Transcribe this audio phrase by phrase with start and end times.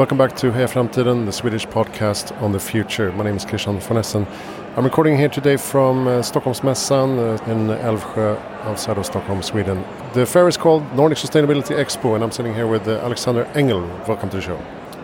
[0.00, 3.12] Welcome back to Heja Framtiden, the Swedish podcast on the future.
[3.12, 4.26] My name is Christian von Essen.
[4.74, 9.84] I'm recording here today from uh, Stockholmsmässan uh, in Älvsjö, outside of Stockholm, Sweden.
[10.14, 13.82] The fair is called Nordic Sustainability Expo, and I'm sitting here with uh, Alexander Engel.
[14.08, 14.56] Welcome to the show.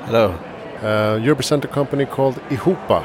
[0.06, 0.30] Hello.
[0.80, 3.04] Uh, you represent a company called Ihopa.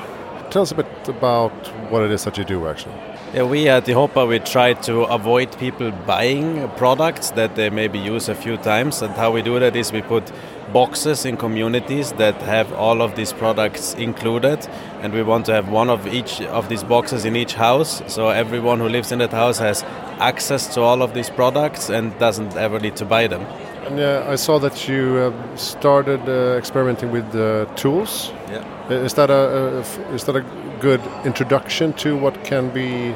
[0.49, 1.51] Tell us a bit about
[1.91, 2.95] what it is that you do, actually.
[3.33, 8.27] Yeah, we at Ihopa we try to avoid people buying products that they maybe use
[8.27, 10.29] a few times, and how we do that is we put
[10.73, 14.67] boxes in communities that have all of these products included
[15.01, 18.29] and we want to have one of each of these boxes in each house so
[18.29, 19.83] everyone who lives in that house has
[20.19, 23.45] access to all of these products and doesn't ever need to buy them
[23.85, 27.29] and uh, I saw that you uh, started uh, experimenting with
[27.75, 28.31] tools.
[28.49, 28.63] Yeah.
[28.89, 30.45] Is that a, a, is that a
[30.79, 33.15] good introduction to what can be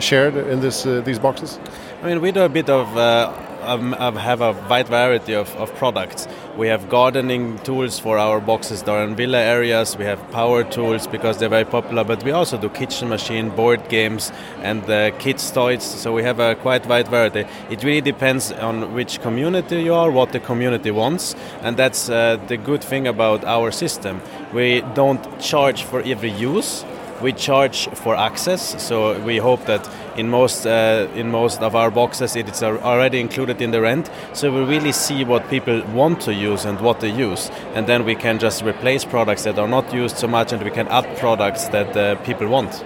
[0.00, 1.58] shared in this uh, these boxes?
[2.02, 3.32] I mean, we do a bit of uh,
[3.62, 6.26] um, have a wide variety of, of products.
[6.56, 9.96] We have gardening tools for our boxes that are in villa areas.
[9.96, 13.88] We have power tools because they're very popular, but we also do kitchen machine, board
[13.88, 15.82] games, and uh, kids' toys.
[15.82, 17.44] So we have a quite wide variety.
[17.70, 22.38] It really depends on which community you are, what the community wants, and that's uh,
[22.48, 24.20] the good thing about our system.
[24.52, 26.84] We don't charge for every use
[27.22, 31.90] we charge for access, so we hope that in most uh, in most of our
[31.90, 34.10] boxes it is already included in the rent.
[34.32, 38.04] So we really see what people want to use and what they use, and then
[38.04, 41.18] we can just replace products that are not used so much, and we can add
[41.18, 42.84] products that uh, people want.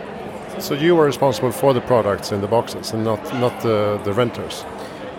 [0.58, 4.12] So you are responsible for the products in the boxes, and not not the, the
[4.12, 4.64] renters.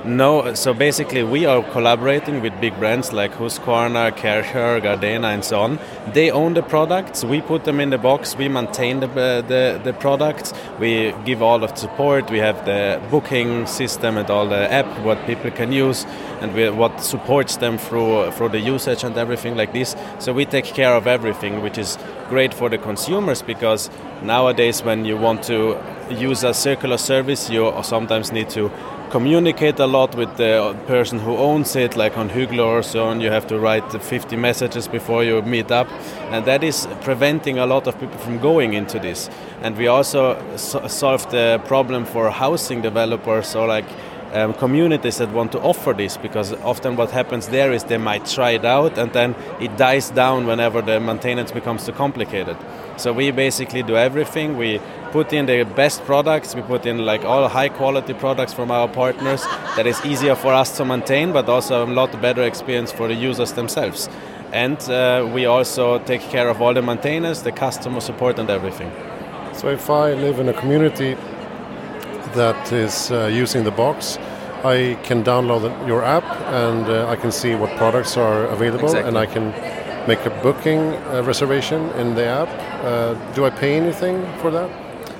[0.05, 5.61] No, so basically we are collaborating with big brands like Husqvarna, Kärcher, Gardena, and so
[5.61, 5.79] on.
[6.13, 7.23] They own the products.
[7.23, 8.37] We put them in the box.
[8.37, 10.53] We maintain the, uh, the, the products.
[10.79, 12.29] We give all of the support.
[12.29, 16.05] We have the booking system and all the app what people can use
[16.39, 19.95] and we, what supports them through through the usage and everything like this.
[20.19, 21.97] So we take care of everything, which is
[22.29, 23.89] great for the consumers because
[24.21, 25.81] nowadays when you want to
[26.11, 28.69] use a circular service, you sometimes need to
[29.09, 33.21] communicate a lot with the person who owns it, like on Hygglo or so on.
[33.21, 35.87] You have to write 50 messages before you meet up,
[36.31, 39.29] and that is preventing a lot of people from going into this.
[39.61, 43.85] And we also so- solved the problem for housing developers, so like
[44.33, 48.25] um, communities that want to offer this because often what happens there is they might
[48.25, 52.57] try it out and then it dies down whenever the maintenance becomes too complicated.
[52.97, 54.57] So we basically do everything.
[54.57, 54.79] We
[55.11, 56.55] put in the best products.
[56.55, 59.43] We put in like all high quality products from our partners
[59.75, 63.13] that is easier for us to maintain, but also a lot better experience for the
[63.13, 64.09] users themselves.
[64.51, 68.91] And uh, we also take care of all the maintenance, the customer support, and everything.
[69.53, 71.15] So if I live in a community
[72.35, 74.17] that is uh, using the box,
[74.63, 79.07] I can download your app and uh, I can see what products are available exactly.
[79.07, 79.51] and I can
[80.07, 82.49] make a booking a reservation in the app.
[82.83, 84.69] Uh, do I pay anything for that?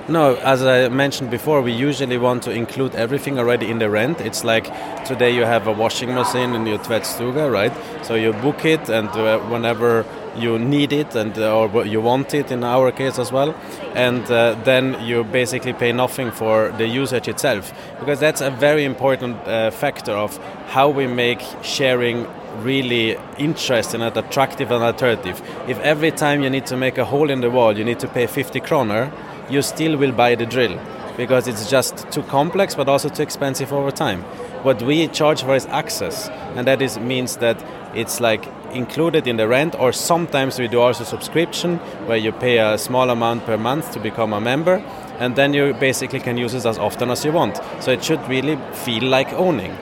[0.08, 4.22] No, as I mentioned before, we usually want to include everything already in the rent.
[4.22, 4.66] It's like
[5.04, 7.74] today you have a washing machine in your tvättstuga, right?
[8.06, 10.06] So you book it, and uh, whenever
[10.38, 13.56] you need it and uh, or you want it in our case as well.
[13.94, 17.74] And uh, then you basically pay nothing for the usage itself.
[18.00, 20.38] Because that's a very important uh, factor of
[20.68, 22.28] how we make sharing
[22.62, 25.42] really interesting and attractive and alternative.
[25.68, 28.08] If every time you need to make a hole in the wall you need to
[28.08, 29.12] pay 50 kroner
[29.50, 30.80] you still will buy the drill
[31.18, 34.22] because it's just too complex but also too expensive over time
[34.64, 37.64] what we charge for is access and that is means that
[37.96, 38.46] it's like
[38.76, 41.78] included in the rent, or sometimes we do also subscription
[42.08, 44.76] where you pay a small amount per month to become a member,
[45.20, 47.60] and then you basically can use it as often as you want.
[47.80, 49.76] So it should really feel like owning.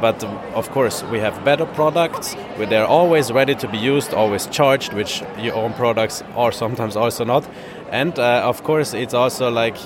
[0.00, 0.24] But
[0.54, 2.34] of course, we have better products.
[2.56, 6.96] Where they're always ready to be used, always charged, which your own products are sometimes
[6.96, 7.46] also not.
[7.90, 9.76] And uh, of course, it's also like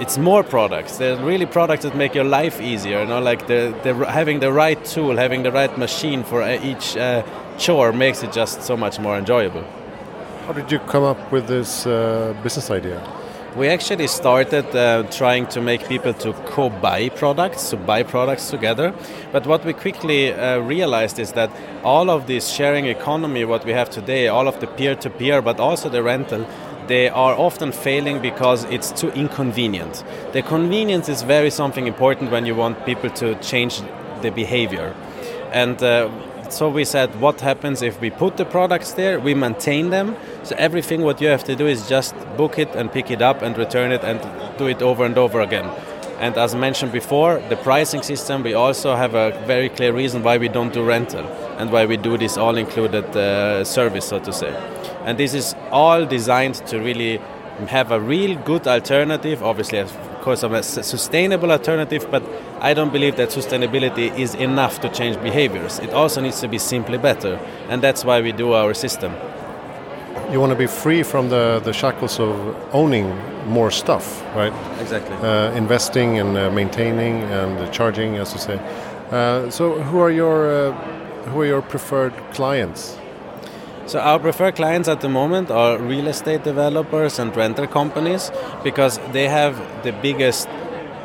[0.00, 0.98] it's more products.
[0.98, 3.00] They're really products that make your life easier.
[3.00, 6.58] You know, like the, the having the right tool, having the right machine for uh,
[6.62, 7.22] each uh,
[7.58, 9.64] chore makes it just so much more enjoyable.
[10.46, 13.02] How did you come up with this uh, business idea?
[13.56, 18.94] We actually started uh, trying to make people to co-buy products, to buy products together.
[19.32, 21.50] But what we quickly uh, realized is that
[21.82, 25.88] all of this sharing economy, what we have today, all of the peer-to-peer, but also
[25.88, 26.46] the rental,
[26.88, 30.02] they are often failing because it's too inconvenient.
[30.32, 33.80] The convenience is very something important when you want people to change
[34.22, 34.94] the behavior.
[35.52, 36.10] And uh,
[36.50, 40.56] so we said, what happens if we put the products there, we maintain them, so
[40.56, 43.56] everything what you have to do is just book it and pick it up and
[43.56, 44.18] return it and
[44.58, 45.70] do it over and over again.
[46.18, 50.38] And as mentioned before, the pricing system, we also have a very clear reason why
[50.38, 51.24] we don't do rental.
[51.58, 54.54] and why we do this all-included uh, service, so to say.
[55.04, 57.20] And this is all designed to really
[57.66, 59.92] have a real good alternative, obviously, of
[60.22, 62.22] course, of a sustainable alternative, but
[62.60, 65.78] I don't believe that sustainability is enough to change behaviors.
[65.80, 69.12] It also needs to be simply better, and that's why we do our system.
[70.30, 72.34] You want to be free from the, the shackles of
[72.74, 73.16] owning
[73.46, 74.52] more stuff, right?
[74.80, 75.16] Exactly.
[75.16, 78.60] Uh, investing and uh, maintaining and charging, as you say.
[79.10, 80.72] Uh, so, who are your uh,
[81.30, 82.97] who are your preferred clients?
[83.88, 88.30] So our preferred clients at the moment are real estate developers and rental companies
[88.62, 90.46] because they have the biggest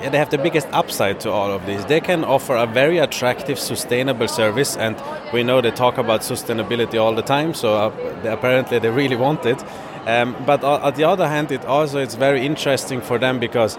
[0.02, 1.86] they have the biggest upside to all of this.
[1.86, 5.02] They can offer a very attractive, sustainable service, and
[5.32, 7.54] we know they talk about sustainability all the time.
[7.54, 9.64] So uh, apparently, they really want it.
[10.06, 13.78] Um, but uh, on the other hand, it also it's very interesting for them because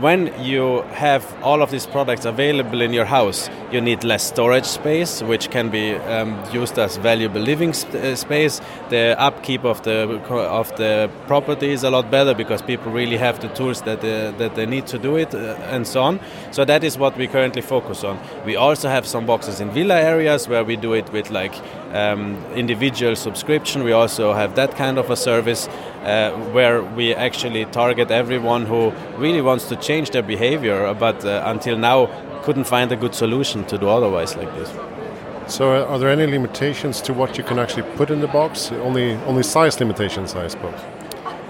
[0.00, 4.64] when you have all of these products available in your house, you need less storage
[4.64, 8.60] space, which can be um, used as valuable living sp- uh, space.
[8.88, 13.40] The upkeep of the of the property is a lot better because people really have
[13.40, 16.20] the tools that they, that they need to do it, uh, and so on.
[16.52, 18.18] So that is what we currently focus on.
[18.46, 21.54] We also have some boxes in villa areas where we do it with like
[21.92, 23.84] um, individual subscription.
[23.84, 25.68] We also have that kind of a service
[26.04, 31.42] uh, where we actually target everyone who really wants to change their behavior, but uh,
[31.46, 32.06] until now
[32.42, 34.70] couldn't find a good solution to do otherwise like this.
[35.46, 38.72] So, uh, are there any limitations to what you can actually put in the box?
[38.72, 40.80] Only, only size limitations, I suppose.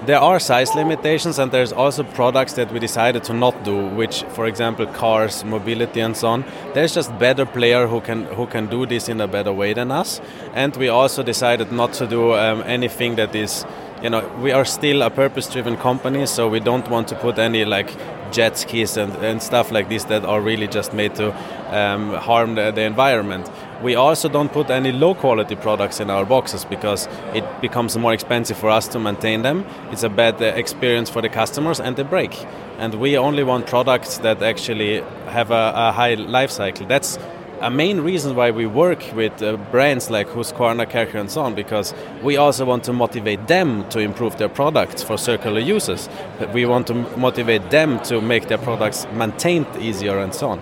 [0.05, 4.25] There are size limitations, and there's also products that we decided to not do, which,
[4.31, 6.45] for example, cars, mobility, and so on.
[6.75, 9.93] There's just better player who can who can do this in a better way than
[9.93, 10.21] us,
[10.55, 13.65] and we also decided not to do um, anything that is
[14.03, 17.39] you know we are still a purpose driven company so we don't want to put
[17.39, 17.91] any like
[18.33, 21.33] jet skis and, and stuff like this that are really just made to
[21.73, 23.51] um, harm the, the, environment.
[23.83, 28.13] We also don't put any low quality products in our boxes because it becomes more
[28.13, 29.65] expensive for us to maintain them.
[29.91, 32.47] It's a bad uh, experience for the customers and they break.
[32.79, 36.87] And we only want products that actually have a, a high life cycle.
[36.87, 37.19] That's
[37.63, 41.55] a main reason why we work with uh, brands like Husqvarna, Kärcher, and so on,
[41.55, 46.09] because we also want to motivate them to improve their products for circular uses.
[46.53, 50.61] We want to motivate them to make their products maintained easier and so on.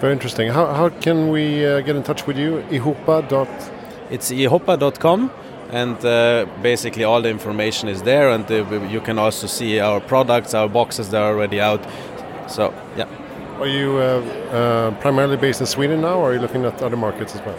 [0.00, 0.48] Very interesting.
[0.52, 2.64] How, how can we uh, get in touch with you?
[2.70, 3.28] Ihopa.
[3.28, 3.48] Dot...
[4.10, 5.30] It's ihopa.com
[5.70, 10.00] and uh, basically all the information is there and uh, you can also see our
[10.00, 11.84] products, our boxes that are already out.
[12.48, 13.08] So, yeah.
[13.58, 14.20] Are you uh,
[14.50, 17.56] uh, primarily based in Sweden now, or are you looking at other markets as well?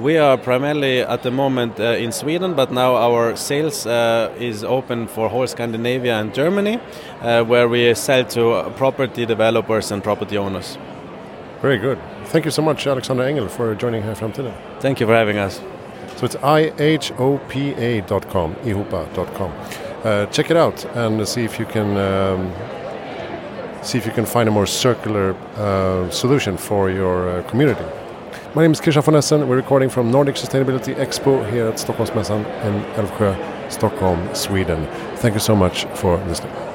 [0.00, 4.64] We are primarily at the moment uh, in Sweden, but now our sales uh, is
[4.64, 6.80] open for whole Scandinavia and Germany,
[7.20, 10.76] uh, where we sell to property developers and property owners.
[11.62, 12.00] Very good.
[12.24, 14.54] Thank you so much, Alexander Engel, for joining here from today.
[14.80, 15.60] Thank you for having us.
[16.16, 17.44] So it's ihopa.com,
[18.56, 19.52] ihopa.com.
[20.04, 21.96] Uh, check it out and see if you can.
[21.96, 22.52] Um,
[23.86, 27.84] see if you can find a more circular uh, solution for your uh, community.
[28.54, 29.48] My name is Christian von Essen.
[29.48, 33.34] We're recording from Nordic Sustainability Expo here at Stockholmsmässan in Älvsjö,
[33.68, 34.88] Stockholm, Sweden.
[35.16, 36.65] Thank you so much for listening.